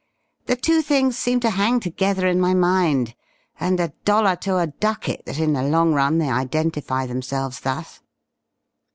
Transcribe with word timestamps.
The 0.47 0.55
two 0.55 0.81
things 0.81 1.15
seem 1.15 1.41
to 1.41 1.51
hang 1.51 1.79
together 1.79 2.25
in 2.25 2.39
my 2.41 2.55
mind, 2.55 3.13
and 3.59 3.79
a 3.79 3.93
dollar 4.03 4.35
to 4.37 4.57
a 4.57 4.65
ducat 4.65 5.27
that 5.27 5.37
in 5.37 5.53
the 5.53 5.61
long 5.61 5.93
run 5.93 6.17
they 6.17 6.27
identify 6.31 7.05
themselves 7.05 7.59
thus.... 7.59 8.01